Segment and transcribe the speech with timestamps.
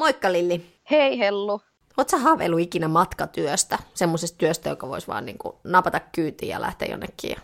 [0.00, 0.66] Moikka Lilli.
[0.90, 1.60] Hei Hellu.
[1.96, 3.78] Oletko haaveillut ikinä matkatyöstä?
[3.94, 7.40] Semmoisesta työstä, joka voisi vaan niin kuin napata kyytiin ja lähteä jonnekin ja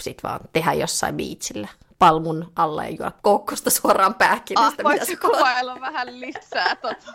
[0.00, 1.68] sit vaan tehdä jossain biitsillä
[1.98, 4.82] palmun alla ja juo koukkosta suoraan pääkinestä.
[4.82, 7.12] Ah, voitko kuvailla vähän lisää tota?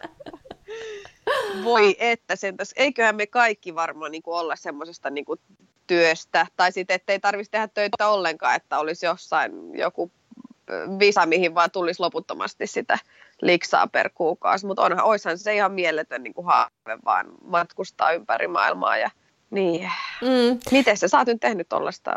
[1.63, 2.73] Voi että sentäs.
[2.75, 5.39] Eiköhän me kaikki varmaan niin kuin olla semmoisesta niin kuin
[5.87, 10.11] työstä, tai sitten ettei tarvitsisi tehdä töitä ollenkaan, että olisi jossain joku
[10.99, 12.99] visa, mihin vaan tulisi loputtomasti sitä
[13.41, 18.47] liksaa per kuukausi, mutta onhan, oishan se ihan mieletön niin kuin haave vaan matkustaa ympäri
[18.47, 19.09] maailmaa ja
[19.51, 19.91] niin.
[20.21, 20.59] Mm.
[20.71, 22.11] Miten sä, sä oot nyt tehnyt tuollaista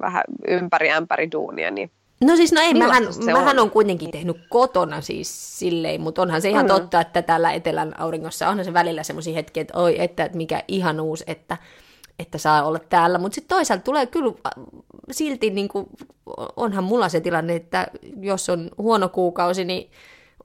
[0.00, 1.90] vähän ympäri ämpäri duunia, niin
[2.24, 3.62] No siis no ei, mähän, mähän on?
[3.62, 6.68] on kuitenkin tehnyt kotona siis silleen, mutta onhan se ihan mm.
[6.68, 11.24] totta, että täällä etelän auringossa onhan se välillä semmoisia hetkiä, että oi, että mikä ihanuus,
[11.26, 11.56] että
[12.18, 14.64] että saa olla täällä, mutta sitten toisaalta tulee kyllä äh,
[15.10, 15.86] silti, niin kuin,
[16.56, 17.86] onhan mulla se tilanne, että
[18.20, 19.90] jos on huono kuukausi, niin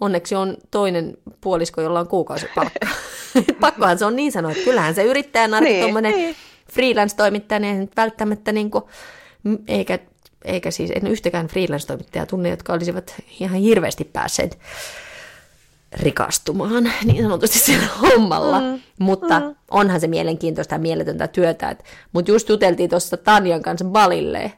[0.01, 2.87] onneksi on toinen puolisko, jolla on kuukausipalkka.
[3.61, 6.35] Pakkohan se on niin sanoa, että kyllähän se yrittäjän arki, niin, tuommoinen niin.
[6.71, 8.83] freelance-toimittaja, niin välttämättä niin kuin,
[9.67, 9.99] eikä,
[10.45, 14.59] eikä siis en yhtäkään freelance-toimittajaa tunne, jotka olisivat ihan hirveästi päässeet
[15.91, 18.59] rikastumaan niin sanotusti sillä hommalla.
[18.59, 19.55] Mm, mutta mm.
[19.71, 21.75] onhan se mielenkiintoista ja mieletöntä työtä.
[22.13, 24.53] Mutta just juteltiin tuossa Tanjan kanssa balille.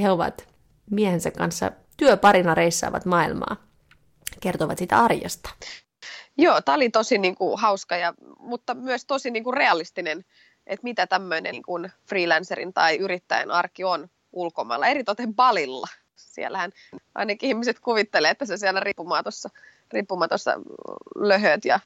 [0.00, 0.48] He ovat
[0.90, 3.56] miehensä kanssa työparina reissaavat maailmaa.
[4.40, 5.50] Kertovat sitä arjesta.
[6.36, 10.24] Joo, tämä oli tosi niin kuin, hauska, ja, mutta myös tosi niin kuin, realistinen,
[10.66, 15.88] että mitä tämmöinen niin kuin, freelancerin tai yrittäjän arki on ulkomailla, eritoten balilla.
[16.16, 16.72] Siellähän
[17.14, 19.50] ainakin ihmiset kuvittelee, että se siellä riippumaatossa
[19.92, 20.54] riippumatossa
[21.16, 21.80] löhöt ja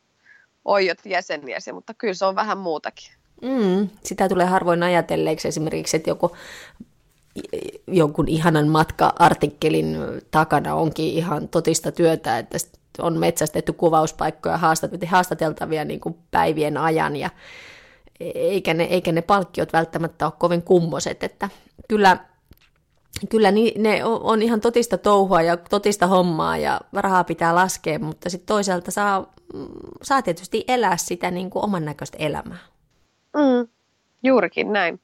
[0.65, 3.13] oijot jäseniäsi, mutta kyllä se on vähän muutakin.
[3.43, 6.37] Mm, sitä tulee harvoin ajatelleeksi esimerkiksi, että joku
[7.87, 9.97] jonkun ihanan matka-artikkelin
[10.31, 12.59] takana onkin ihan totista työtä, että
[12.99, 14.59] on metsästetty kuvauspaikkoja
[15.07, 17.31] haastateltavia niin kuin päivien ajan ja
[18.21, 21.49] eikä ne, eikä ne palkkiot välttämättä ole kovin kummoset, että
[21.89, 22.17] kyllä
[23.29, 28.47] kyllä ne on ihan totista touhua ja totista hommaa ja rahaa pitää laskea, mutta sitten
[28.47, 29.33] toisaalta saa,
[30.03, 32.59] saa tietysti elää sitä niin kuin oman näköistä elämää.
[33.37, 33.69] Mm,
[34.23, 35.01] juurikin näin.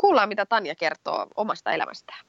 [0.00, 2.26] Kuullaan, mitä Tanja kertoo omasta elämästään.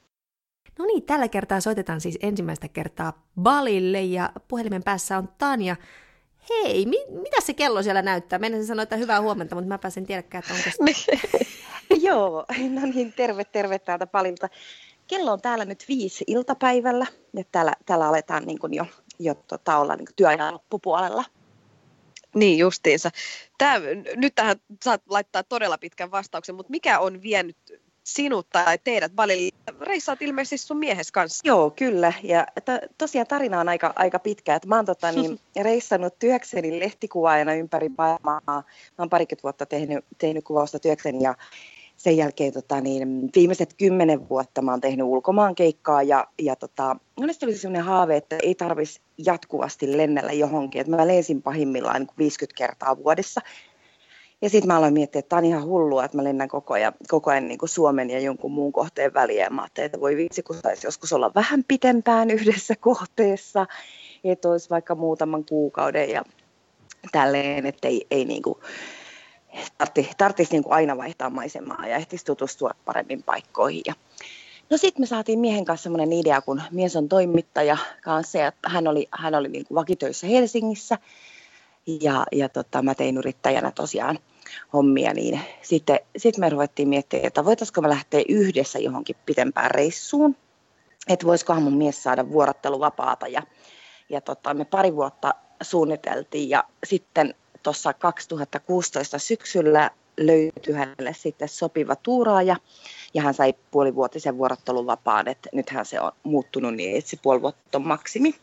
[0.80, 5.75] No niin, tällä kertaa soitetaan siis ensimmäistä kertaa Balille ja puhelimen päässä on Tanja.
[6.50, 8.40] Hei, mi- mitä se kello siellä näyttää?
[8.40, 10.91] Meidän sanoa, että hyvää huomenta, mutta mä pääsen tiedäkään, että onko
[12.07, 14.50] Joo, no niin, terve, terve täältä Balilta
[15.09, 18.86] kello on täällä nyt viisi iltapäivällä, ja täällä, täällä aletaan niin kuin jo,
[19.19, 21.24] jo tota, olla niin työajan loppupuolella.
[22.35, 23.12] Niin justiinsa.
[23.57, 23.79] Tää,
[24.16, 27.57] nyt tähän saat laittaa todella pitkän vastauksen, mutta mikä on vienyt
[28.03, 29.51] sinut tai teidät Balille?
[29.81, 31.41] Reissaat ilmeisesti sun miehes kanssa.
[31.47, 32.13] Joo, kyllä.
[32.23, 34.56] Ja to, tosiaan tarina on aika, aika pitkä.
[34.56, 38.41] Että mä oon tota, niin, reissannut työkseni lehtikuvaajana ympäri maailmaa.
[38.45, 38.63] Mä
[38.97, 41.35] oon parikymmentä vuotta tehnyt, tehnyt kuvausta työkseni ja
[41.99, 46.95] sen jälkeen tota, niin, viimeiset kymmenen vuotta mä oon tehnyt ulkomaan keikkaa ja, ja tota,
[47.19, 50.81] monesti oli sellainen haave, että ei tarvitsisi jatkuvasti lennellä johonkin.
[50.81, 53.41] Että mä lensin pahimmillaan niin 50 kertaa vuodessa.
[54.41, 56.93] Ja sitten mä aloin miettiä, että tämä on ihan hullua, että mä lennän koko ajan,
[57.07, 59.49] koko ajan niin kuin Suomen ja jonkun muun kohteen väliä.
[59.49, 63.65] Mä ajattelin, että voi vitsi, kun saisi joskus olla vähän pitempään yhdessä kohteessa,
[64.23, 66.23] että olisi vaikka muutaman kuukauden ja
[67.11, 68.57] tälleen, että ei, ei niin kuin,
[69.77, 73.81] tartti, tarttisi niin aina vaihtaa maisemaa ja ehtisi tutustua paremmin paikkoihin.
[73.87, 73.93] Ja
[74.69, 78.88] no sitten me saatiin miehen kanssa sellainen idea, kun mies on toimittaja kanssa ja hän
[78.88, 80.97] oli, hän oli niin kuin vakitöissä Helsingissä.
[82.01, 84.19] Ja, ja tota, mä tein yrittäjänä tosiaan
[84.74, 90.35] hommia, niin sitten sit me ruvettiin miettimään, että voitaisiko me lähteä yhdessä johonkin pitempään reissuun,
[91.07, 93.27] että voisikohan mun mies saada vuorotteluvapaata.
[93.27, 93.44] Ja,
[94.09, 101.95] ja tota, me pari vuotta suunniteltiin ja sitten tuossa 2016 syksyllä löytyi hänelle sitten sopiva
[101.95, 102.56] tuuraaja
[103.13, 107.77] ja hän sai puolivuotisen vuorotteluvapaan, että nythän se on muuttunut niin, että se puoli vuotta
[107.77, 108.35] on maksimi.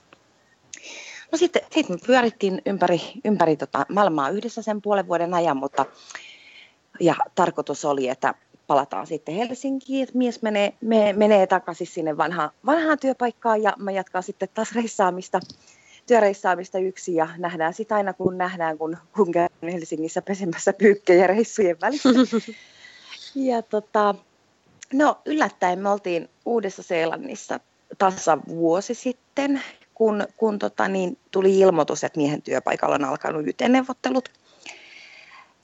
[1.32, 5.86] No sitten, sitten me pyörittiin ympäri, ympäri tota maailmaa yhdessä sen puolen vuoden ajan, mutta
[7.00, 8.34] ja tarkoitus oli, että
[8.66, 13.90] palataan sitten Helsinkiin, että mies menee, me, menee takaisin sinne vanhaan, vanhaan työpaikkaan ja mä
[13.90, 15.40] jatkan sitten taas reissaamista
[16.06, 21.81] työreissaamista yksi ja nähdään sitä aina kun nähdään, kun, kun käyn Helsingissä pesemässä pyykkejä reissujen
[21.81, 22.08] välissä.
[23.35, 24.14] ja tota,
[24.93, 27.61] no yllättäen me oltiin Uudessa-Seelannissa
[27.99, 29.62] tasa vuosi sitten,
[29.94, 34.29] kun, kun tota, niin, tuli ilmoitus, että miehen työpaikalla on alkanut YT-neuvottelut.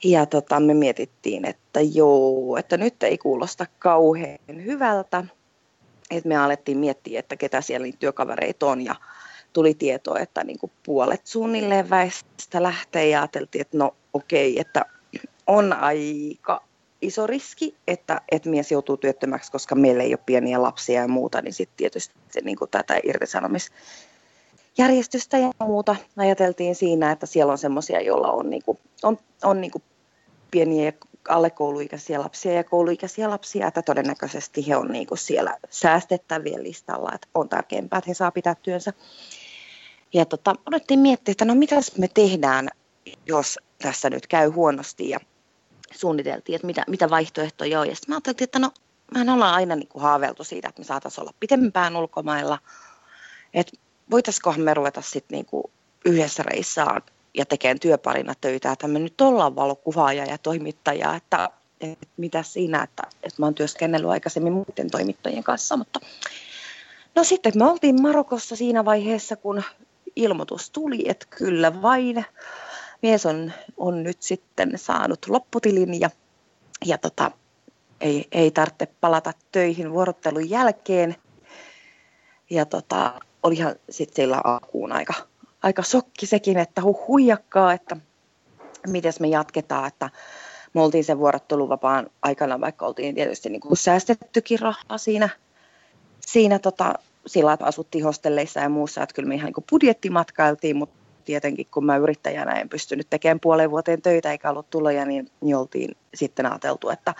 [0.04, 5.24] Ja tota, me mietittiin, että joo, että nyt ei kuulosta kauhean hyvältä.
[6.10, 8.94] Et me alettiin miettiä, että ketä siellä työkavereita on ja
[9.52, 14.84] tuli tietoa, että niin kuin puolet suunnilleen väestä lähtee ja ajateltiin, että no okei, että
[15.46, 16.62] on aika
[17.02, 21.42] iso riski, että, että mies joutuu työttömäksi, koska meillä ei ole pieniä lapsia ja muuta,
[21.42, 27.58] niin sitten tietysti se, niin kuin tätä irtisanomisjärjestystä ja muuta ajateltiin siinä, että siellä on
[27.58, 29.82] semmoisia, joilla on, niin kuin, on, on niin kuin
[30.50, 30.92] pieniä
[31.28, 37.12] alle kouluikäisiä lapsia ja kouluikäisiä lapsia, että todennäköisesti he on niin kuin siellä säästettävien listalla,
[37.14, 38.92] että on tärkeämpää, että he saa pitää työnsä.
[40.12, 42.68] Ja tota, olettiin miettiä, että no mitäs me tehdään,
[43.26, 45.20] jos tässä nyt käy huonosti ja
[45.94, 47.88] suunniteltiin, että mitä, mitä vaihtoehtoja on.
[47.88, 48.70] Ja sitten mä ajattelin, että no
[49.14, 52.58] mehän ollaan aina niin kuin haaveiltu siitä, että me saataisiin olla pitempään ulkomailla.
[53.54, 53.72] Että
[54.10, 55.64] voitaisikohan me ruveta sitten niin kuin
[56.04, 57.02] yhdessä reissaan
[57.34, 61.50] ja tekemään työparina töitä, että me nyt ollaan valokuvaaja ja toimittaja, että,
[61.80, 66.00] että mitä siinä, että, että mä oon työskennellyt aikaisemmin muiden toimittajien kanssa, mutta
[67.14, 69.62] no sitten me oltiin Marokossa siinä vaiheessa, kun
[70.16, 72.24] ilmoitus tuli, että kyllä vain
[73.02, 76.10] mies on, on nyt sitten saanut lopputilin ja,
[76.84, 77.30] ja tota,
[78.00, 81.16] ei, ei tarvitse palata töihin vuorottelun jälkeen.
[82.50, 85.14] Ja tota, olihan sitten sillä alkuun aika,
[85.62, 87.96] aika sokki sekin, että hu, huijakkaa, että
[88.86, 90.10] miten me jatketaan, että
[90.74, 95.28] me oltiin sen vuorotteluvapaan aikana, vaikka oltiin tietysti niin kuin säästettykin rahaa siinä,
[96.20, 96.94] siinä tota,
[97.26, 101.84] sillä, että asuttiin hostelleissa ja muussa, että kyllä me ihan niin budjettimatkailtiin, mutta tietenkin kun
[101.84, 106.46] mä yrittäjänä en pystynyt tekemään puoleen vuoteen töitä eikä ollut tuloja, niin, niin oltiin sitten
[106.46, 107.14] ajateltu, että,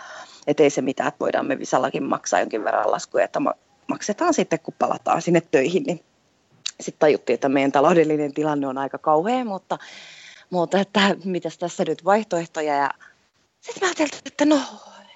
[0.47, 3.39] että ei se mitään, että voidaan me Visallakin maksaa jonkin verran laskuja, että
[3.87, 6.03] maksetaan sitten kun palataan sinne töihin, niin
[6.79, 9.77] sitten tajuttiin, että meidän taloudellinen tilanne on aika kauhea, mutta,
[10.49, 12.89] mutta että mitäs tässä nyt vaihtoehtoja ja
[13.61, 14.59] sitten mä ajattelin, että no,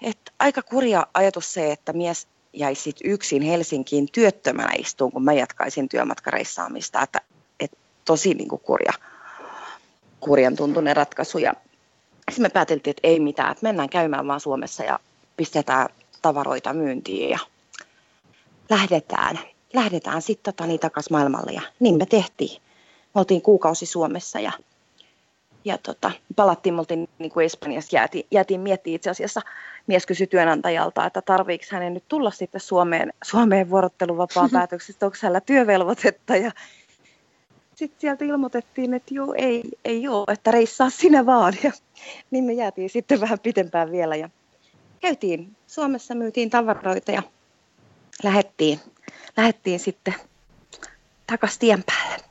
[0.01, 2.27] että aika kurja ajatus se, että mies
[2.59, 7.21] jäisi sit yksin Helsinkiin työttömänä istuun, kun mä jatkaisin työmatkareissaamista, että,
[7.59, 8.93] että tosi niin kuin kurja,
[10.19, 11.37] kurjan tuntunen ratkaisu.
[11.37, 11.53] Ja
[12.31, 14.99] sitten me pääteltiin, että ei mitään, että mennään käymään vaan Suomessa ja
[15.37, 15.89] pistetään
[16.21, 17.39] tavaroita myyntiin ja
[18.69, 19.39] lähdetään.
[19.73, 22.61] Lähdetään sitten tota, niin takaisin maailmalle ja niin me tehtiin.
[23.15, 24.51] Me oltiin kuukausi Suomessa ja,
[25.67, 29.41] ja tota, palattiin, me oltiin niin kuin Espanjassa, jäätiin, jäätiin miettimään itse asiassa,
[29.87, 35.41] mies kysyi työnantajalta, että tarviiko hänen nyt tulla sitten Suomeen, Suomeen vuorotteluvapaan päätöksestä, onko hänellä
[35.41, 36.51] työvelvoitetta ja
[37.75, 41.53] sitten sieltä ilmoitettiin, että joo, ei, ei ole, että reissaa sinä vaan.
[41.63, 41.71] Ja,
[42.31, 44.29] niin me jäätiin sitten vähän pitempään vielä ja
[44.99, 47.23] käytiin Suomessa, myytiin tavaroita ja
[48.23, 48.79] lähettiin
[49.37, 50.13] lähdettiin sitten
[51.27, 52.23] takaisin tien päälle.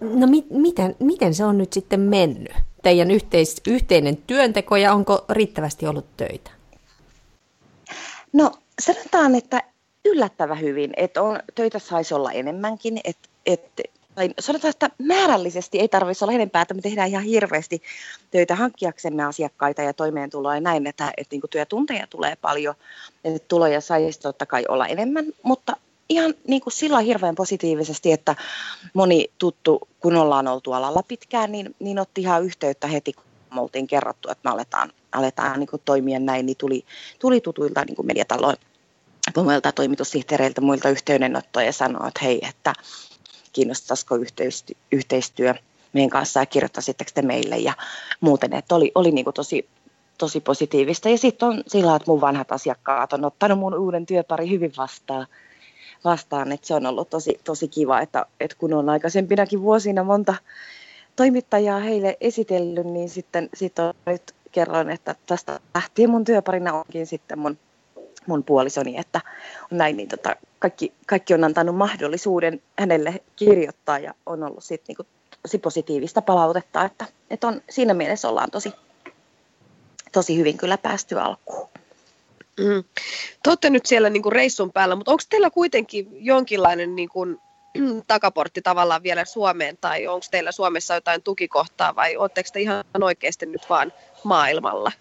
[0.00, 2.52] No mi- miten, miten se on nyt sitten mennyt?
[2.82, 6.50] Teidän yhteis- yhteinen työnteko ja onko riittävästi ollut töitä?
[8.32, 9.62] No sanotaan, että
[10.04, 13.82] yllättävän hyvin, että on, töitä saisi olla enemmänkin, että, että
[14.14, 17.82] tai sanotaan, että määrällisesti ei tarvitsisi olla enempää, että me tehdään ihan hirveästi
[18.30, 22.74] töitä hankkiaksemme asiakkaita ja toimeentuloa ja näin, että, että, että niin työtunteja tulee paljon,
[23.24, 25.76] että tuloja saisi totta kai olla enemmän, mutta
[26.08, 28.36] ihan niin kuin sillä hirveän positiivisesti, että
[28.94, 33.60] moni tuttu, kun ollaan oltu alalla pitkään, niin, niin otti ihan yhteyttä heti, kun me
[33.60, 36.84] oltiin kerrottu, että me aletaan, aletaan niin kuin toimia näin, niin tuli,
[37.18, 38.56] tuli tutuilta niin kuin mediataloon
[39.36, 42.72] muilta toimitussihteereiltä, muilta yhteydenottoja ja sanoi, että hei, että
[43.52, 45.54] kiinnostaisiko yhteistyö, yhteistyö
[45.92, 47.72] meidän kanssa ja kirjoittaisitteko te meille ja
[48.20, 49.68] muuten, että oli, oli niin kuin tosi,
[50.18, 51.08] tosi positiivista.
[51.08, 55.26] Ja sitten on sillä että mun vanhat asiakkaat on ottanut mun uuden työpari hyvin vastaan
[56.04, 56.52] vastaan.
[56.52, 60.34] Että se on ollut tosi, tosi kiva, että, että kun on aikaisempinakin vuosina monta
[61.16, 67.06] toimittajaa heille esitellyt, niin sitten sit on nyt kerroin, että tästä lähtien mun työparina onkin
[67.06, 67.58] sitten mun,
[68.26, 69.20] mun puolisoni, että
[69.72, 74.84] on näin, niin tota, kaikki, kaikki on antanut mahdollisuuden hänelle kirjoittaa ja on ollut sitten
[74.88, 75.06] niinku
[75.42, 78.72] tosi positiivista palautetta, että, että on, siinä mielessä ollaan tosi,
[80.12, 81.71] tosi hyvin kyllä päästy alkuun.
[82.64, 82.84] Mm.
[83.42, 87.38] Te olette nyt siellä niin kuin reissun päällä, mutta onko teillä kuitenkin jonkinlainen niin kuin,
[88.06, 93.46] takaportti tavallaan vielä Suomeen, tai onko teillä Suomessa jotain tukikohtaa, vai oletteko te ihan oikeasti
[93.46, 93.92] nyt vaan
[94.24, 94.92] maailmalla?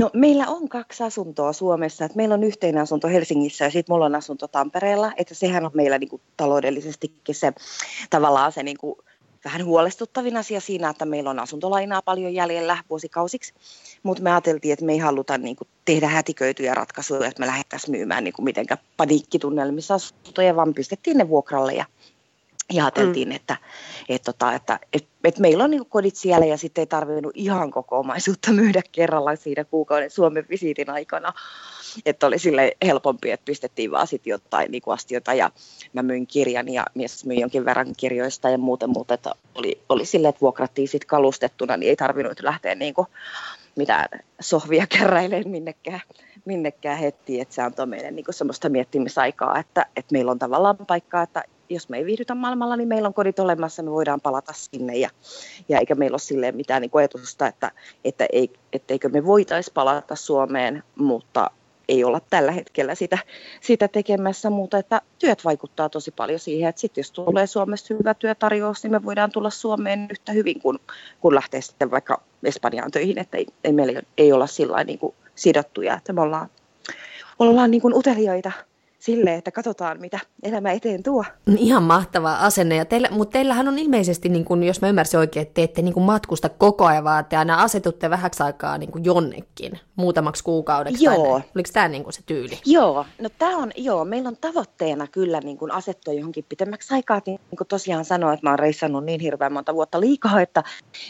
[0.00, 2.04] No meillä on kaksi asuntoa Suomessa.
[2.04, 5.12] Että meillä on yhteinen asunto Helsingissä ja sitten mulla on asunto Tampereella.
[5.16, 7.52] Että sehän on meillä niinku taloudellisestikin se
[8.10, 9.04] tavallaan se niinku
[9.44, 13.54] vähän huolestuttavin asia siinä, että meillä on asuntolainaa paljon jäljellä vuosikausiksi,
[14.02, 17.90] mutta me ajateltiin, että me ei haluta niin kuin, tehdä hätiköityjä ratkaisuja, että me lähdettäisiin
[17.90, 21.84] myymään niin kuin, mitenkään paniikkitunnelmissa asuntoja, vaan pistettiin ne vuokralle ja
[22.72, 23.34] ja ajateltiin, mm.
[23.34, 23.56] että,
[24.08, 27.32] että, tota, että, että, että, että meillä on niin kodit siellä ja sitten ei tarvinnut
[27.34, 31.32] ihan koko omaisuutta myydä kerralla siinä kuukauden Suomen visiitin aikana.
[32.06, 35.50] Että oli sille helpompi, että pistettiin vaan sitten jotain niin astioita ja
[35.92, 40.06] mä myin kirjan ja mies myi jonkin verran kirjoista ja muuten, mutta että oli, oli
[40.06, 43.06] sille, että vuokrattiin sitten kalustettuna, niin ei tarvinnut lähteä niin kuin
[43.76, 44.08] mitään
[44.40, 46.00] sohvia keräilemään minnekään,
[46.44, 51.22] minnekään heti, että se antoi meille niin semmoista miettimisaikaa, että, että meillä on tavallaan paikkaa,
[51.22, 54.96] että jos me ei viihdytä maailmalla, niin meillä on kodit olemassa, me voidaan palata sinne.
[54.96, 55.10] Ja,
[55.68, 57.70] ja eikä meillä ole silleen mitään niin ajatusta, että,
[58.04, 61.50] että ei, etteikö me voitaisi palata Suomeen, mutta
[61.88, 63.18] ei olla tällä hetkellä sitä,
[63.60, 68.14] sitä tekemässä, mutta että työt vaikuttaa tosi paljon siihen, että sitten jos tulee Suomesta hyvä
[68.14, 70.78] työtarjous, niin me voidaan tulla Suomeen yhtä hyvin kuin
[71.20, 74.98] kun lähtee sitten vaikka Espanjaan töihin, että ei, ei meillä ei olla sillä niin
[75.34, 76.48] sidottuja, että me ollaan,
[77.38, 78.52] ollaan niin kuin utelijoita
[79.04, 81.24] silleen, että katsotaan, mitä elämä eteen tuo.
[81.58, 82.76] Ihan mahtava asenne.
[82.76, 85.82] Ja teillä, mutta teillähän on ilmeisesti, niin kun, jos mä ymmärsin oikein, että te ette
[85.82, 90.44] niin kun matkusta koko ajan, vaan te aina asetutte vähäksi aikaa niin kun jonnekin, muutamaksi
[90.44, 91.04] kuukaudeksi.
[91.04, 91.14] Joo.
[91.14, 92.58] Tai Oliko tämä niin se tyyli?
[92.66, 97.20] Joo, no tämä on, joo, meillä on tavoitteena kyllä niin kun asettua johonkin pitemmäksi aikaa.
[97.26, 100.62] Niin, niin kuin tosiaan sanoin, että mä oon reissannut niin hirveän monta vuotta liikaa, että,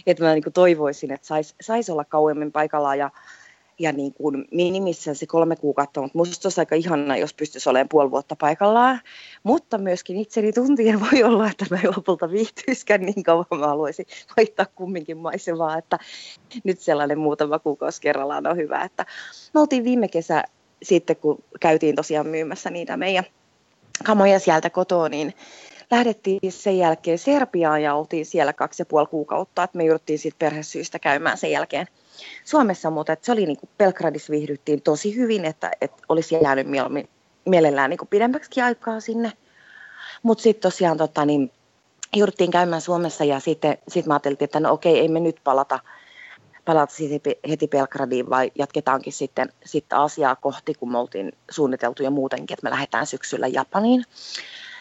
[0.07, 3.11] että mä niin toivoisin, että saisi sais olla kauemmin paikallaan ja
[3.79, 7.89] ja niin kuin minimissään se kolme kuukautta, mutta musta olisi aika ihana, jos pystyisi olemaan
[7.89, 9.01] puoli vuotta paikallaan.
[9.43, 14.67] Mutta myöskin itseni tuntien voi olla, että mä lopulta viihtyisikään niin kauan, mä haluaisin vaihtaa
[14.75, 15.99] kumminkin maisemaa, että
[16.65, 18.83] nyt sellainen muutama kuukausi kerrallaan on hyvä.
[18.83, 19.07] Että
[19.55, 20.45] me oltiin viime kesä
[20.83, 23.25] sitten, kun käytiin tosiaan myymässä niitä meidän
[24.05, 25.35] kamoja sieltä kotoa, niin
[25.91, 30.47] lähdettiin sen jälkeen Serbiaan ja oltiin siellä kaksi ja puoli kuukautta, että me jouduttiin sitten
[30.47, 31.87] perhesyistä käymään sen jälkeen–
[32.45, 36.67] Suomessa, mutta että se oli niin kuin Belgradissa viihdyttiin tosi hyvin, että, että olisi jäänyt
[37.45, 39.33] mielellään, niin pidemmäksi aikaa sinne.
[40.23, 41.51] Mutta sitten tosiaan tota, niin,
[42.15, 45.79] jouduttiin käymään Suomessa ja sitten sit mä ajattelin, että no okei, ei me nyt palata,
[46.65, 46.95] palata
[47.49, 52.67] heti Belgradiin, vai jatketaankin sitten, sitten asiaa kohti, kun me oltiin suunniteltu jo muutenkin, että
[52.67, 54.05] me lähdetään syksyllä Japaniin.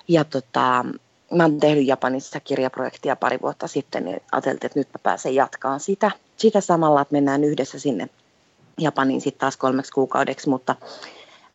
[0.07, 0.85] Ja tota,
[1.31, 5.79] mä oon tehnyt Japanissa kirjaprojektia pari vuotta sitten, niin ajattelin, että nyt mä pääsen jatkaan
[5.79, 8.09] sitä, sitä samalla, että mennään yhdessä sinne
[8.79, 10.75] Japaniin sitten taas kolmeksi kuukaudeksi, mutta,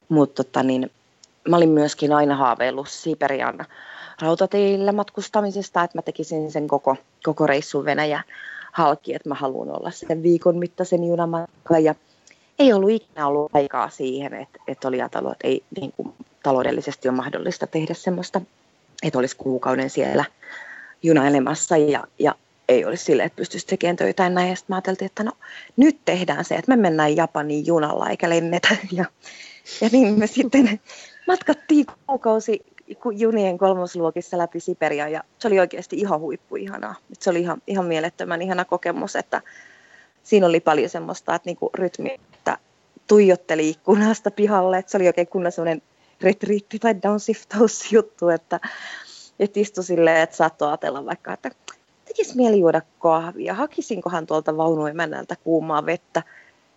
[0.08, 0.90] mutta tota niin,
[1.48, 3.66] mä olin myöskin aina haaveillut Siperian
[4.22, 8.22] rautateillä matkustamisesta, että mä tekisin sen koko, koko reissun Venäjä
[8.72, 11.94] halki, että mä haluan olla sen viikon mittaisen junamatkan ja
[12.58, 17.08] ei ollut ikinä ollut aikaa siihen, että, että oli ajatellut, että ei niin kuin, taloudellisesti
[17.08, 18.40] ole mahdollista tehdä semmoista
[19.02, 20.24] että olisi kuukauden siellä
[21.02, 21.76] junailemassa.
[21.76, 22.34] Ja, ja
[22.68, 24.48] ei olisi sille, että pystyisi tekemään töitä ja näin.
[24.48, 25.32] Ja sitten mä ajattelin, että no
[25.76, 28.76] nyt tehdään se, että me mennään Japaniin junalla eikä lennetä.
[28.92, 29.04] Ja,
[29.80, 30.80] ja niin me sitten
[31.26, 32.60] matkattiin kuukausi
[33.12, 36.94] junien kolmosluokissa läpi Siberia ja se oli oikeasti ihan huippu ihanaa.
[37.18, 39.42] Se oli ihan, ihan mielettömän ihana kokemus, että
[40.22, 42.58] siinä oli paljon semmoista, että niinku rytmi, että
[43.06, 45.82] tuijotteli ikkunasta pihalle, että se oli oikein kunnon semmoinen
[46.20, 48.60] retriitti tai downshiftous-juttu, että,
[49.38, 51.50] että istui silleen, että saattoi ajatella vaikka, että
[52.18, 56.22] tekisi mieli juoda kahvia, hakisinkohan tuolta vaunuemännältä kuumaa vettä.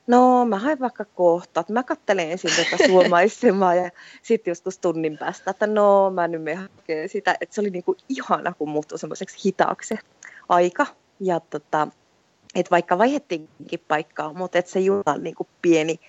[0.08, 3.90] No, mä hain vaikka kohta, että mä katselen ensin tätä suomaisemaa ja
[4.22, 7.36] sitten joskus tunnin päästä, että no, mä nyt me hakee sitä.
[7.42, 9.96] Että se oli niinku ihana, kun muuttui semmoiseksi hitaaksi
[10.50, 10.86] aika.
[11.20, 11.88] Ja tota,
[12.56, 16.00] että vaikka vaihettiinkin paikkaa, mutta että se juna niinku pieni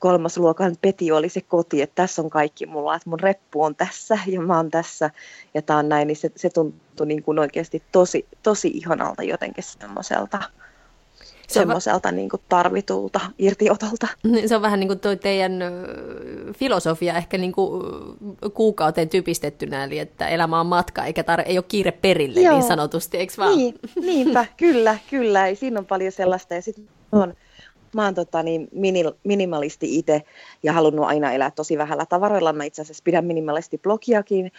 [0.00, 4.18] kolmasluokan peti oli se koti, että tässä on kaikki mulla, että mun reppu on tässä
[4.26, 5.10] ja mä oon tässä
[5.54, 9.64] ja tää on näin, niin se, se tuntui niin kuin oikeasti tosi, tosi ihanalta jotenkin
[9.64, 10.42] semmoiselta
[11.48, 14.08] semmoiselta va- niin kuin tarvitulta irtiotolta.
[14.22, 15.52] Niin, se on vähän niin kuin toi teidän
[16.56, 17.82] filosofia ehkä niin kuin
[18.54, 22.54] kuukauteen typistettynä, eli että elämä on matka eikä tar- ei ole kiire perille Joo.
[22.54, 23.56] niin sanotusti, eikö vaan?
[23.56, 25.54] Niin, niinpä, kyllä, kyllä.
[25.54, 27.34] Siinä on paljon sellaista ja sitten on
[27.94, 30.22] mä oon tota, niin, mini, minimalisti itse
[30.62, 32.52] ja halunnut aina elää tosi vähällä tavaroilla.
[32.52, 34.52] Mä itse asiassa pidän minimalisti blogiakin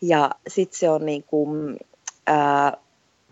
[0.00, 1.76] ja sitten se on niin kuin,
[2.26, 2.76] ää,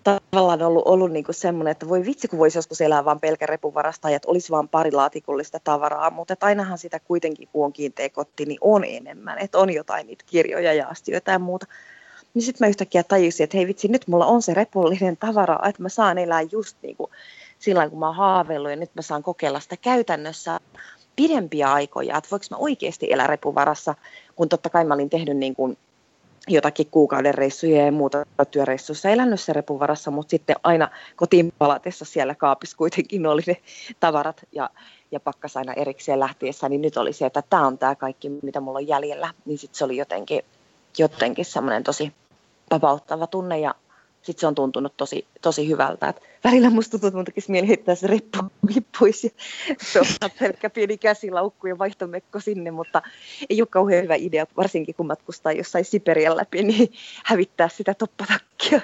[0.05, 4.11] tavallaan ollut, ollut niin semmoinen, että voi vitsi, kun voisi joskus elää vain pelkä repuvarasta
[4.11, 8.45] ja että olisi vain pari laatikollista tavaraa, mutta ainahan sitä kuitenkin, kun on kiinteä kotti,
[8.45, 11.67] niin on enemmän, että on jotain niitä kirjoja ja astioita ja muuta.
[12.35, 15.83] Niin sitten mä yhtäkkiä tajusin, että hei vitsi, nyt mulla on se repullinen tavara, että
[15.83, 17.11] mä saan elää just niin kuin
[17.63, 20.61] silloin, kun mä oon haaveillut ja nyt mä saan kokeilla sitä käytännössä
[21.17, 23.95] pidempiä aikoja, että voiko mä oikeasti elää repuvarassa,
[24.37, 25.79] kun totta kai mä olin tehnyt niin kuin
[26.49, 32.05] jotakin kuukauden reissuja ja muuta työreissuissa elänyt se repun varassa, mutta sitten aina kotiin palatessa
[32.05, 33.57] siellä kaapissa kuitenkin oli ne
[34.01, 34.71] tavarat ja,
[35.11, 38.61] ja pakkas aina erikseen lähtiessä, niin nyt oli se, että tämä on tämä kaikki, mitä
[38.61, 40.43] mulla on jäljellä, niin sitten se oli jotenkin,
[40.99, 42.13] jotenkin semmoinen tosi
[42.71, 43.75] vapauttava tunne ja
[44.23, 46.09] sitten se on tuntunut tosi, tosi hyvältä.
[46.09, 48.39] Et välillä musta tuntuu, että mun tekisi mieli heittää se reppu
[48.99, 49.31] pois ja
[49.83, 50.07] se on
[50.39, 53.03] pelkkä pieni käsilaukku ja vaihtomekko sinne, mutta
[53.51, 56.93] ei ole kauhean hyvä idea, varsinkin kun matkustaa jossain Siperian läpi, niin
[57.25, 58.81] hävittää sitä toppatakkia.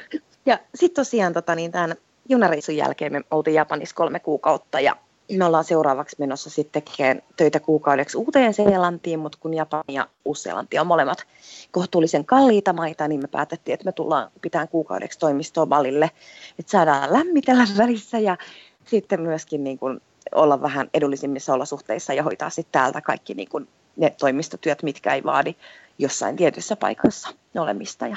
[0.47, 1.97] Ja sitten tosiaan tota, niin tämän
[2.29, 4.97] junareissun jälkeen me oltiin Japanissa kolme kuukautta ja
[5.37, 10.79] me ollaan seuraavaksi menossa sitten tekemään töitä kuukaudeksi uuteen Seelantiin, mutta kun Japani ja Uusi-Seelanti
[10.79, 11.25] on molemmat
[11.71, 16.11] kohtuullisen kalliita maita, niin me päätettiin, että me tullaan pitämään kuukaudeksi toimistoa Balille,
[16.59, 18.37] että saadaan lämmitellä välissä ja
[18.85, 20.01] sitten myöskin niin kuin
[20.35, 25.25] olla vähän edullisimmissa olosuhteissa ja hoitaa sitten täältä kaikki niin kuin ne toimistotyöt, mitkä ei
[25.25, 25.55] vaadi
[25.99, 28.07] jossain tietyssä paikassa olemista.
[28.07, 28.17] Ja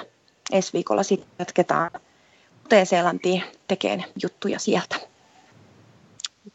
[0.51, 1.91] ensi viikolla sitten jatketaan
[2.63, 5.10] Uuteen-Seelantiin tekemään juttuja sieltä.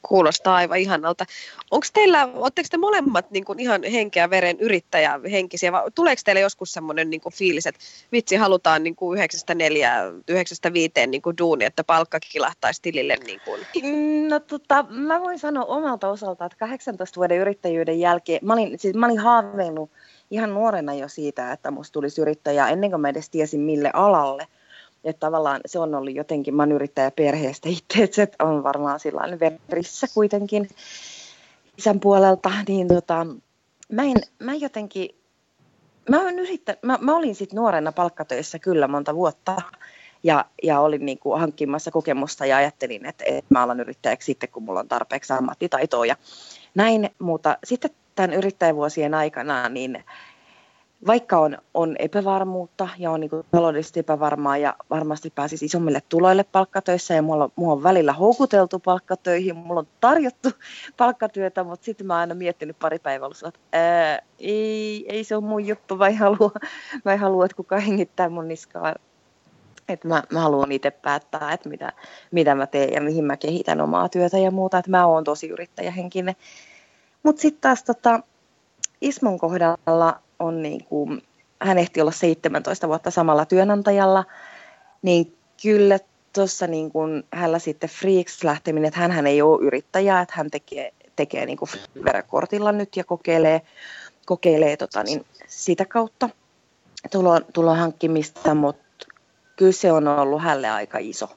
[0.09, 1.25] Kuulostaa aivan ihanalta.
[1.71, 6.41] Onko teillä, oletteko te molemmat niin kuin ihan henkeä veren yrittäjä henkisiä, vai tuleeko teille
[6.41, 7.81] joskus semmoinen niin fiilis, että
[8.13, 9.19] vitsi halutaan niin kuin
[10.29, 13.17] 9 viiteen niin kuin duuni, että palkka kilahtaisi tilille?
[13.27, 13.61] Niin kuin?
[14.29, 18.95] No tota, mä voin sanoa omalta osalta, että 18 vuoden yrittäjyyden jälkeen, mä olin, siis
[18.95, 19.91] mä olin haaveillut
[20.31, 24.47] ihan nuorena jo siitä, että musta tulisi yrittäjä ennen kuin mä edes tiesin mille alalle
[25.07, 29.39] että tavallaan se on ollut jotenkin, mä yrittäjä perheestä itse, että se on varmaan sellainen
[29.71, 30.69] verissä kuitenkin
[31.79, 33.27] isän puolelta, niin tota,
[33.93, 35.09] mä, en, mä jotenkin,
[36.11, 39.57] mä, olen yrittä, mä, mä olin sitten nuorena palkkatöissä kyllä monta vuotta,
[40.23, 44.49] ja, ja olin niin kuin hankkimassa kokemusta ja ajattelin, että, että mä alan yrittäjäksi sitten,
[44.49, 46.17] kun mulla on tarpeeksi ammattitaitoa ja
[46.75, 50.05] näin, mutta sitten tämän yrittäjävuosien aikana, niin
[51.07, 57.15] vaikka on, on epävarmuutta ja on niin taloudellisesti epävarmaa ja varmasti pääsisi isommille tuloille palkkatöissä
[57.15, 60.49] ja mulla, mulla on välillä houkuteltu palkkatöihin, mulla on tarjottu
[60.97, 65.45] palkkatyötä, mutta sitten mä oon aina miettinyt pari päivää että ää, ei, ei se ole
[65.45, 66.51] mun juttu, mä en halua,
[67.05, 68.95] mä en halua että kukaan hengittää mun niskaa.
[69.89, 71.93] Että mä, mä haluan itse päättää, että mitä,
[72.31, 75.49] mitä mä teen ja mihin mä kehitän omaa työtä ja muuta, että mä oon tosi
[75.49, 76.37] yrittäjähenkinen.
[77.23, 78.21] Mutta sitten taas tota,
[79.01, 81.23] Ismon kohdalla on niin kuin,
[81.63, 84.25] hän ehti olla 17 vuotta samalla työnantajalla,
[85.03, 85.99] niin kyllä
[86.33, 90.93] tuossa niin kuin hänellä sitten Freaks lähteminen, että hän ei ole yrittäjä, että hän tekee,
[91.17, 91.69] tekee niin kuin
[92.27, 93.63] kortilla nyt ja kokeilee,
[94.27, 96.29] kokeilee tota, niin sitä kautta
[97.11, 99.07] tulon, tulon hankkimista, mutta
[99.57, 101.29] kyllä se on ollut hänelle aika iso,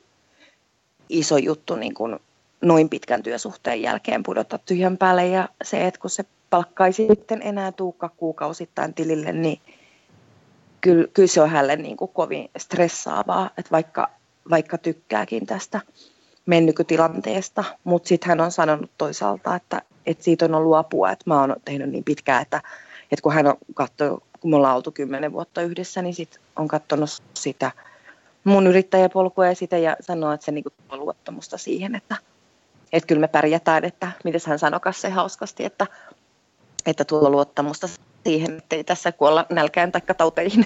[1.09, 2.19] iso juttu niin kuin
[2.62, 7.41] noin pitkän työsuhteen jälkeen pudota tyhjän päälle ja se, että kun se palkka ei sitten
[7.41, 9.62] enää tuukka kuukausittain tilille, niin
[10.81, 14.09] kyllä, kyllä se on hänelle niin kuin kovin stressaavaa, että vaikka,
[14.49, 15.81] vaikka tykkääkin tästä
[16.45, 21.39] mennykytilanteesta, mutta sitten hän on sanonut toisaalta, että, että siitä on ollut apua, että mä
[21.39, 22.62] oon tehnyt niin pitkään, että,
[23.12, 26.67] että kun hän on katsonut, kun me ollaan oltu kymmenen vuotta yhdessä, niin sit on
[26.67, 27.71] katsonut sitä
[28.43, 32.15] mun yrittäjäpolkua ja sitä ja sanoo, että se niin kuin luottamusta siihen, että,
[32.93, 35.88] että kyllä me pärjätään, että miten hän sanokas se hauskasti, että
[36.85, 37.87] että tuo luottamusta
[38.23, 40.65] siihen, että ei tässä kuolla nälkään tai tauteihin.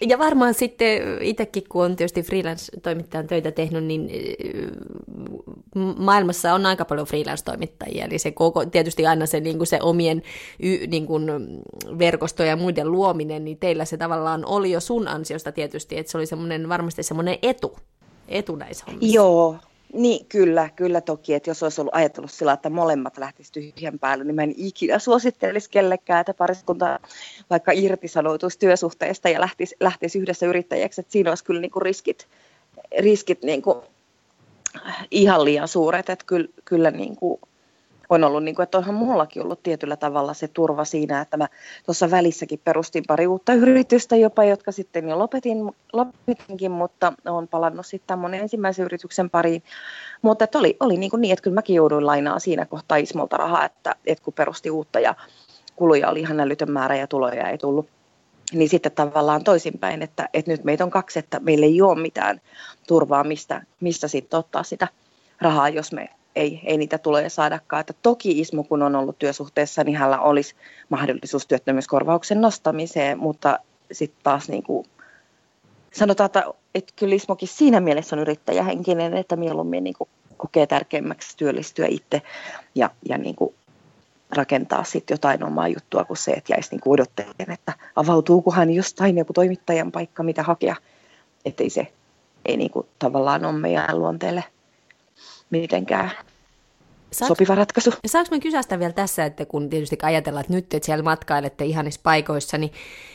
[0.10, 4.10] ja varmaan sitten itsekin, kun on tietysti freelance-toimittajan töitä tehnyt, niin
[5.96, 10.22] maailmassa on aika paljon freelance-toimittajia, eli se koko, tietysti aina se, niin kuin se omien
[10.86, 11.26] niin kuin
[11.98, 16.18] verkostoja ja muiden luominen, niin teillä se tavallaan oli jo sun ansiosta tietysti, että se
[16.18, 17.76] oli semmoinen, varmasti semmoinen etu,
[18.28, 19.14] etu näissä hommissa.
[19.14, 19.56] Joo,
[19.92, 24.24] niin, kyllä, kyllä toki, että jos olisi ollut ajatellut sillä, että molemmat lähtisivät tyhjän päälle,
[24.24, 27.00] niin mä en ikinä suosittelisi kellekään, että pariskunta
[27.50, 32.28] vaikka irtisanoutuisi työsuhteesta ja lähtisi, lähtisi yhdessä yrittäjäksi, että siinä olisi kyllä niin kuin riskit,
[33.00, 33.78] riskit niin kuin
[35.10, 37.40] ihan liian suuret, että kyllä, kyllä niin kuin
[38.14, 41.48] on ollut, niin kuin, että onhan mullakin ollut tietyllä tavalla se turva siinä, että mä
[41.86, 45.58] tuossa välissäkin perustin pari uutta yritystä jopa, jotka sitten jo lopetin,
[45.92, 49.62] lopetinkin, mutta olen palannut sitten monen ensimmäisen yrityksen pariin.
[50.22, 53.36] Mutta että oli, oli niin, kuin niin, että kyllä mäkin jouduin lainaa siinä kohtaa Ismolta
[53.36, 55.14] rahaa, että, että kun perusti uutta ja
[55.76, 57.88] kuluja oli ihan älytön määrä ja tuloja ei tullut
[58.52, 62.40] niin sitten tavallaan toisinpäin, että, että nyt meitä on kaksi, että meillä ei ole mitään
[62.88, 64.88] turvaa, mistä, mistä sitten ottaa sitä
[65.40, 67.80] rahaa, jos me ei, ei niitä tuloja saadakaan.
[67.80, 70.54] Että toki Ismo, kun on ollut työsuhteessa, niin hänellä olisi
[70.88, 73.58] mahdollisuus työttömyyskorvauksen nostamiseen, mutta
[73.92, 74.86] sitten taas niin kuin
[75.92, 81.36] sanotaan, että, että kyllä Ismokin siinä mielessä on yrittäjähenkinen, että mieluummin niin kuin kokee tärkeimmäksi
[81.36, 82.22] työllistyä itse
[82.74, 83.54] ja, ja niin kuin
[84.30, 89.32] rakentaa sitten jotain omaa juttua kuin se, että jäisi niin odottelemaan, että avautuukohan jostain joku
[89.32, 90.76] toimittajan paikka, mitä hakea.
[91.44, 91.92] Että ei se
[92.44, 94.44] ei niin kuin tavallaan ole meidän luonteelle
[95.52, 96.10] mitenkään
[97.12, 97.90] Saaks, sopiva ratkaisu.
[98.06, 102.00] Saanko mä kysästä vielä tässä, että kun tietysti ajatellaan, että nyt että siellä matkailette ihanissa
[102.02, 102.72] paikoissa, niin,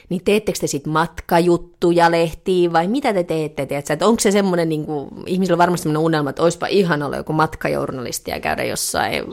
[0.09, 3.65] niin teettekö te sitten matkajuttuja lehtiin vai mitä te teette?
[3.65, 3.93] Tiedätkö?
[3.93, 7.17] Että onko se semmoinen, niin kuin, ihmisillä on varmasti semmoinen unelma, että olisipa ihan olla
[7.17, 9.23] joku matkajournalisti ja käydä jossain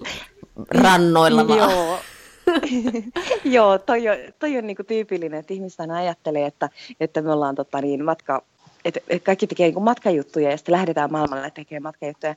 [0.71, 1.59] rannoilla vaan.
[1.59, 1.99] Joo.
[3.45, 6.69] Joo, toi on, toi on niinku tyypillinen, että ihmiset aina ajattelee, että,
[7.01, 8.43] että me ollaan tota, niin, matka,
[8.85, 12.35] että, että kaikki tekee niinku matkajuttuja ja sitten lähdetään maailmalle tekemään matkajuttuja.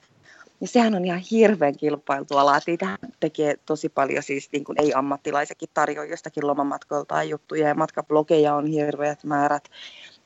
[0.62, 2.60] Ja sehän on ihan hirveän kilpailtua alaa.
[2.80, 8.67] Tähän tekee tosi paljon siis niin kuin ei-ammattilaisekin tarjoa jostakin lomamatkoilta juttuja ja matkablogeja on
[8.67, 9.63] hirveät määrät.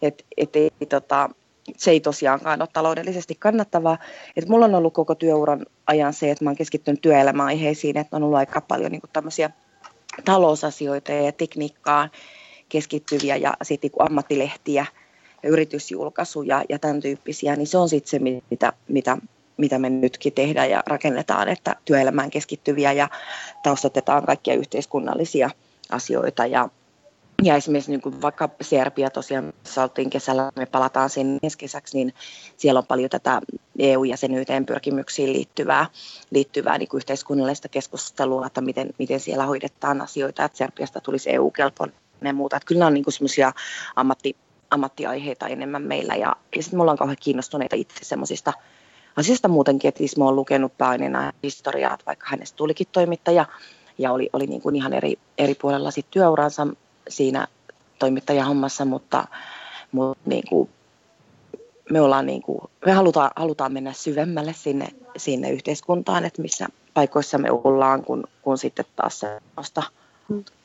[0.02, 1.30] Et, et ei, tota,
[1.78, 3.98] se ei tosiaankaan ole taloudellisesti kannattavaa.
[4.36, 8.24] Et mulla on ollut koko työuran ajan se, että mä oon keskittynyt työelämäaiheisiin, että on
[8.24, 9.50] ollut aika paljon niin kuin tämmöisiä
[10.26, 12.12] talousasioita ja tekniikkaan
[12.70, 14.86] keskittyviä ja sitten niin ammattilehtiä
[15.44, 19.18] ja yritysjulkaisuja ja tämän tyyppisiä, niin se on sitten se, mitä, mitä
[19.58, 23.10] mitä me nytkin tehdään ja rakennetaan, että työelämään keskittyviä ja
[23.64, 25.50] taustatetaan kaikkia yhteiskunnallisia
[25.92, 26.70] asioita ja
[27.44, 32.14] ja esimerkiksi niin kuin vaikka Serbia tosiaan, oltiin kesällä, me palataan sinne ensi kesäksi, niin
[32.58, 33.42] siellä on paljon tätä
[33.80, 35.86] EU-jäsenyyteen pyrkimyksiin liittyvää,
[36.32, 41.96] liittyvää niin kuin yhteiskunnallista keskustelua, että miten, miten siellä hoidetaan asioita, että Serbiasta tulisi EU-kelpoinen
[42.22, 42.56] ja muuta.
[42.58, 43.52] Että kyllä on niin semmoisia
[43.96, 44.36] ammatti,
[44.70, 48.54] ammattiaiheita enemmän meillä ja, ja sitten me ollaan kauhean kiinnostuneita itse semmoisista
[49.16, 53.46] asiasta muutenkin, että Ismo on lukenut pääaineena historiaa, että vaikka hänestä tulikin toimittaja
[53.98, 56.68] ja oli, oli niin kuin ihan eri, eri puolella sit työuransa
[57.10, 57.48] siinä
[58.00, 59.26] toimittajahommassa, mutta,
[59.92, 60.70] mutta niin kuin
[61.90, 67.38] me, ollaan niin kuin, me halutaan, halutaan mennä syvemmälle sinne, sinne yhteiskuntaan, että missä paikoissa
[67.38, 69.84] me ollaan, kun, kun sitten taas sellaista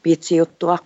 [0.03, 0.79] piitsijuttua.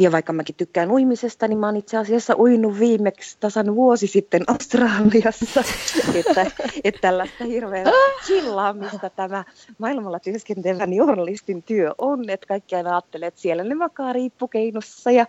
[0.00, 4.42] Ja vaikka mäkin tykkään uimisesta, niin mä oon itse asiassa uinut viimeksi tasan vuosi sitten
[4.46, 5.60] Australiassa.
[6.20, 6.46] että,
[6.84, 7.86] että tällaista hirveän
[8.26, 9.44] chillaamista tämä
[9.78, 12.30] maailmalla työskentelevän journalistin työ on.
[12.30, 15.26] Että kaikki aina ajattelee, että siellä ne makaa riippukeinussa ja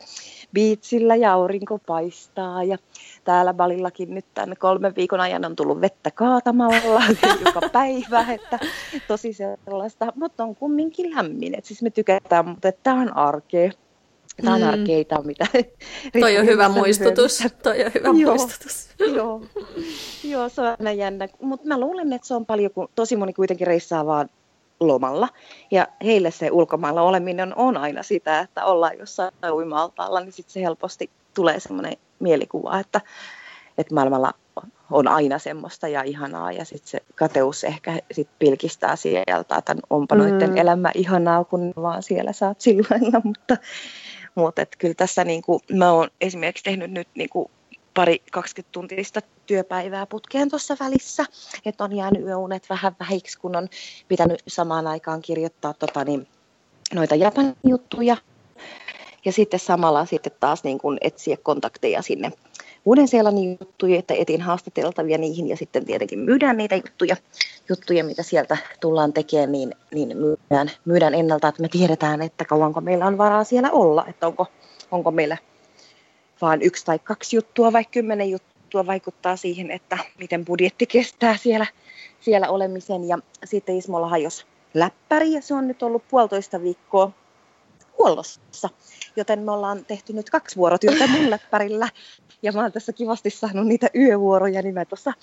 [0.53, 2.63] biitsillä ja aurinko paistaa.
[2.63, 2.77] Ja
[3.23, 7.01] täällä Balillakin nyt tämän kolmen viikon ajan on tullut vettä kaatamalla
[7.45, 8.25] joka päivä.
[8.33, 8.59] Että
[9.07, 11.57] tosi sellaista, mutta on kumminkin lämmin.
[11.57, 13.71] Et siis me tykätään, mutta tämä on arkea
[14.45, 15.27] tanarkeita, mm.
[15.27, 15.47] mitä...
[16.19, 17.43] Toi on hyvä muistutus.
[17.63, 18.89] Toi on hyvä joo, muistutus.
[19.15, 19.41] joo,
[20.23, 21.27] joo, se on aina jännä.
[21.41, 24.29] Mutta mä luulen, että se on paljon, kun tosi moni kuitenkin reissaa vaan
[24.79, 25.29] lomalla.
[25.71, 30.61] Ja heille se ulkomailla oleminen on aina sitä, että ollaan jossain uima-altaalla, niin sitten se
[30.61, 33.01] helposti tulee semmoinen mielikuva, että,
[33.77, 34.33] että maailmalla
[34.91, 40.15] on aina semmoista ja ihanaa ja sitten se kateus ehkä sit pilkistää sieltä, että onpa
[40.15, 40.21] mm.
[40.21, 43.57] noiden elämä ihanaa, kun vaan siellä saat silloin, mutta
[44.35, 47.51] mutta kyllä tässä niin kuin, mä oon esimerkiksi tehnyt nyt niin kuin
[47.93, 51.25] pari 20 tuntista työpäivää putkeen tuossa välissä,
[51.65, 53.67] että on jäänyt yöunet vähän vähiksi, kun on
[54.07, 56.27] pitänyt samaan aikaan kirjoittaa tota, niin,
[56.93, 58.17] noita Japanin juttuja.
[59.25, 62.31] Ja sitten samalla sitten taas niin kuin etsiä kontakteja sinne
[62.85, 67.15] Uuden-Seelannin juttuja, että etin haastateltavia niihin ja sitten tietenkin myydään niitä juttuja,
[67.69, 72.81] juttuja mitä sieltä tullaan tekemään, niin, niin myydään, myydään ennalta, että me tiedetään, että kauanko
[72.81, 74.47] meillä on varaa siellä olla, että onko,
[74.91, 75.37] onko meillä
[76.41, 81.65] vain yksi tai kaksi juttua vai kymmenen juttua vaikuttaa siihen, että miten budjetti kestää siellä,
[82.19, 83.07] siellä olemisen.
[83.07, 87.11] Ja sitten Ismolla hajos läppäri ja se on nyt ollut puolitoista viikkoa
[88.01, 88.69] huollossa.
[89.15, 91.89] Joten me ollaan tehty nyt kaksi vuorotyötä mun läppärillä.
[92.41, 95.13] Ja mä oon tässä kivasti saanut niitä yövuoroja, niin mä tuossa,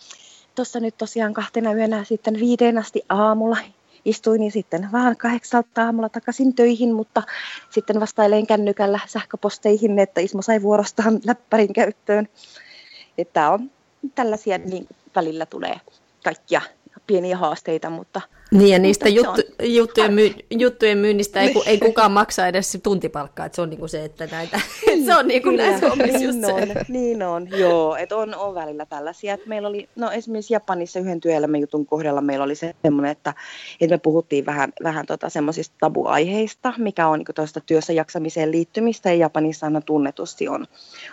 [0.55, 3.59] tuossa nyt tosiaan kahtena yönä sitten viiteen asti aamulla
[4.05, 7.23] istuin ja sitten vaan kahdeksalta aamulla takaisin töihin, mutta
[7.71, 12.29] sitten vastaileen kännykällä sähköposteihin, että Ismo sai vuorostaan läppärin käyttöön.
[13.19, 13.71] Että on
[14.15, 15.81] tällaisia, niin välillä tulee
[16.25, 16.63] kaikkia
[17.09, 18.21] pieniä haasteita, mutta...
[18.51, 19.73] Niin, ja niistä juttu, on...
[19.73, 24.05] juttujen, myy, juttujen myynnistä ei, ei kukaan maksa edes tuntipalkkaa, että se on niinku se,
[24.05, 26.85] että näitä, että se on niinku näissä hommissa niin just on, se.
[26.89, 31.21] Niin on, joo, että on, on välillä tällaisia, että meillä oli, no esimerkiksi Japanissa yhden
[31.21, 33.35] työelämän jutun kohdalla meillä oli semmoinen, että,
[33.81, 39.09] että me puhuttiin vähän, vähän tota semmoisista tabuaiheista, mikä on niinku tuosta työssä jaksamiseen liittymistä,
[39.09, 40.67] ja Japanissa aina tunnetusti on,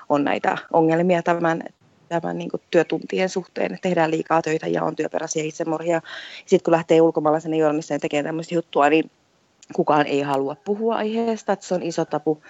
[0.09, 1.63] on näitä ongelmia tämän
[2.09, 6.01] tämän niin työtuntien suhteen, että tehdään liikaa töitä ja on työperäisiä itsemurhia.
[6.45, 9.11] Sitten kun lähtee ulkomaalaisen journalisteen tekemään tämmöistä juttua, niin
[9.73, 12.43] kukaan ei halua puhua aiheesta, että se on iso tapu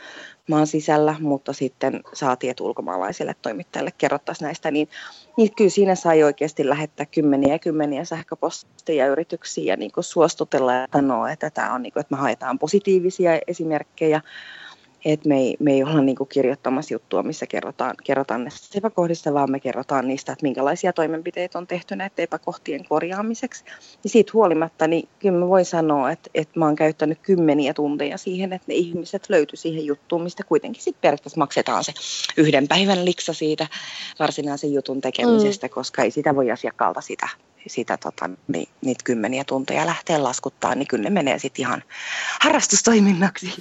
[0.50, 4.90] maan sisällä, mutta sitten saatiin, että ulkomaalaisille toimittajille kerrottaisiin näistä, niin,
[5.38, 10.74] niin kyllä siinä sai oikeasti lähettää kymmeniä ja kymmeniä sähköposteja yrityksiin ja niin kuin suostutella
[10.74, 14.22] ja sanoa, että, tämä on, niin kuin, että me haetaan positiivisia esimerkkejä,
[15.06, 19.34] että me ei, me ei olla niin kuin kirjoittamassa juttua, missä kerrotaan, kerrotaan näistä epäkohdista,
[19.34, 23.64] vaan me kerrotaan niistä, että minkälaisia toimenpiteitä on tehty näiden epäkohtien korjaamiseksi.
[24.04, 28.18] Ja siitä huolimatta, niin kyllä mä voin sanoa, että, että mä oon käyttänyt kymmeniä tunteja
[28.18, 31.94] siihen, että ne ihmiset löytyi siihen juttuun, mistä kuitenkin sitten periaatteessa maksetaan se
[32.38, 33.68] yhden päivän liksa siitä
[34.20, 35.72] varsinaisen jutun tekemisestä, mm.
[35.72, 37.30] koska ei sitä voi asiakkaalta sitä
[37.68, 41.84] sitä tota, niin, niitä kymmeniä tunteja lähteä laskuttaa, niin kyllä ne menee sitten ihan
[42.42, 43.54] harrastustoiminnaksi.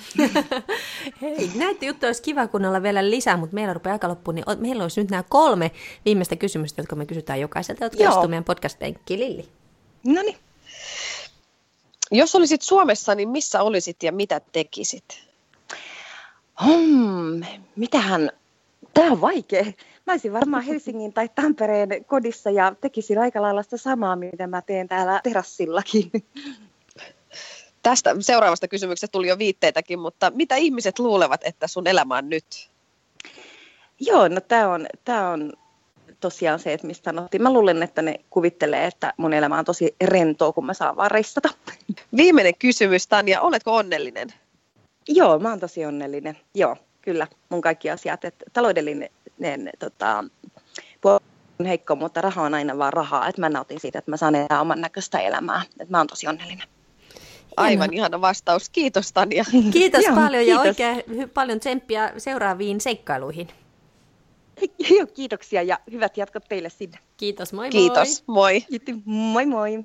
[1.22, 4.82] Hei, näitä juttuja olisi kiva kuunnella vielä lisää, mutta meillä rupeaa aika loppuun, niin meillä
[4.82, 5.70] olisi nyt nämä kolme
[6.04, 9.18] viimeistä kysymystä, jotka me kysytään jokaiselta, jotka istuu meidän podcast-penkki.
[9.18, 9.48] Lilli.
[10.06, 10.36] No niin.
[12.10, 15.24] Jos olisit Suomessa, niin missä olisit ja mitä tekisit?
[16.64, 17.42] Hmm,
[17.76, 18.30] mitähän,
[18.94, 19.64] tämä on vaikea.
[20.06, 24.62] Mä olisin varmaan Helsingin tai Tampereen kodissa ja tekisin aika lailla sitä samaa, mitä mä
[24.62, 26.10] teen täällä terassillakin.
[27.82, 32.70] Tästä seuraavasta kysymyksestä tuli jo viitteitäkin, mutta mitä ihmiset luulevat, että sun elämä on nyt?
[34.00, 35.52] Joo, no tämä on, tää on
[36.20, 37.42] tosiaan se, että mistä sanottiin.
[37.42, 41.10] Mä luulen, että ne kuvittelee, että mun elämä on tosi rentoa, kun mä saan vaan
[41.10, 41.48] reissata.
[42.16, 43.40] Viimeinen kysymys, Tanja.
[43.40, 44.28] Oletko onnellinen?
[45.08, 46.38] Joo, mä oon tosi onnellinen.
[46.54, 47.26] Joo, kyllä.
[47.48, 48.24] Mun kaikki asiat.
[48.24, 49.10] Että taloudellinen
[49.78, 50.24] tota,
[51.58, 53.28] on heikko, mutta raha on aina vaan rahaa.
[53.28, 55.62] Että mä nautin siitä, että mä saan elää oman näköistä elämää.
[55.80, 56.68] Että mä oon tosi onnellinen.
[57.56, 58.00] Aivan Hieno.
[58.02, 58.68] ihana vastaus.
[58.68, 59.44] Kiitos Tanja.
[59.72, 60.64] Kiitos Joo, paljon kiitos.
[60.64, 63.48] ja oikein paljon tsemppiä seuraaviin seikkailuihin.
[64.98, 66.98] Joo, kiitoksia ja hyvät jatkot teille sinne.
[67.16, 67.70] Kiitos, moi moi.
[67.70, 68.64] Kiitos, moi.
[69.04, 69.84] Moi moi.